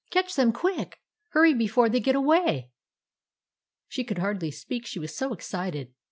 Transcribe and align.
Catch 0.09 0.33
them 0.33 0.51
quick! 0.51 0.99
Hurry, 1.29 1.53
before 1.53 1.87
they 1.87 1.99
get 1.99 2.15
away!" 2.15 2.71
She 3.87 4.03
could 4.03 4.17
hardly 4.17 4.49
speak, 4.49 4.87
she 4.87 4.97
was 4.97 5.15
so 5.15 5.31
excited. 5.31 5.93